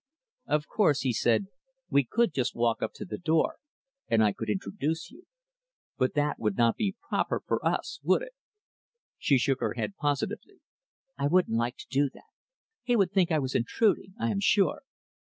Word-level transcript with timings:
"Of 0.47 0.67
course," 0.67 1.01
he 1.01 1.13
said, 1.13 1.45
"we 1.91 2.03
could 2.03 2.33
just 2.33 2.55
walk 2.55 2.81
up 2.81 2.89
to 2.95 3.05
the 3.05 3.19
door, 3.19 3.57
and 4.07 4.23
I 4.23 4.33
could 4.33 4.49
introduce 4.49 5.11
you; 5.11 5.27
but 5.95 6.15
that 6.15 6.39
would 6.39 6.57
not 6.57 6.75
be 6.75 6.95
proper 7.07 7.39
for 7.45 7.63
us 7.63 7.99
would 8.01 8.23
it?" 8.23 8.33
She 9.19 9.37
shook 9.37 9.59
her 9.59 9.75
head 9.75 9.95
positively, 9.97 10.59
"I 11.19 11.27
wouldn't 11.27 11.55
like 11.55 11.77
to 11.77 11.85
do 11.87 12.09
that. 12.15 12.23
He 12.81 12.95
would 12.95 13.11
think 13.11 13.31
I 13.31 13.37
was 13.37 13.53
intruding, 13.53 14.15
I 14.19 14.31
am 14.31 14.39
sure." 14.39 14.81